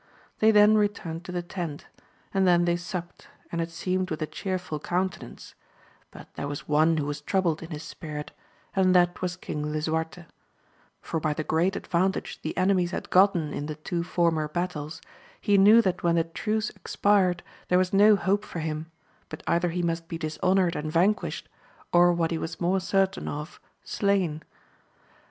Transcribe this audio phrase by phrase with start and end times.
[0.39, 1.85] They then re turned to the tent,
[2.33, 5.53] and then they supt, and it seemed with a chearful countenance;
[6.09, 8.31] but there was one who was troubled in his spirit,
[8.75, 10.25] and that was king Lisuarte;
[11.03, 15.01] for by the great' advantage the enemies had gotten in the two former battles,
[15.39, 18.89] he knew that when the truce expired, there was no hope for him,
[19.29, 21.47] but either he must be dishonoured and vanquished,
[21.93, 24.41] or what he was more certain of, slain.